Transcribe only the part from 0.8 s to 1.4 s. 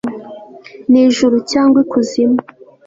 ni ijuru